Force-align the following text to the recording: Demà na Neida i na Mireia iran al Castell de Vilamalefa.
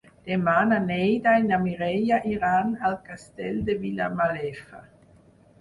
Demà 0.27 0.53
na 0.69 0.79
Neida 0.85 1.33
i 1.43 1.43
na 1.51 1.59
Mireia 1.65 2.19
iran 2.31 2.73
al 2.91 2.97
Castell 3.11 3.61
de 3.69 3.77
Vilamalefa. 3.85 4.83